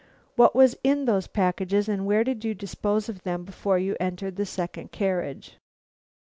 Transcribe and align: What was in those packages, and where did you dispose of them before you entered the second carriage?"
What 0.35 0.55
was 0.55 0.75
in 0.83 1.05
those 1.05 1.27
packages, 1.27 1.87
and 1.87 2.07
where 2.07 2.23
did 2.23 2.43
you 2.43 2.55
dispose 2.55 3.07
of 3.07 3.21
them 3.21 3.43
before 3.45 3.77
you 3.77 3.95
entered 3.99 4.35
the 4.35 4.47
second 4.47 4.91
carriage?" 4.91 5.59